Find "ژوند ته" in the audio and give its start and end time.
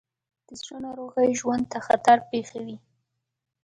1.39-1.79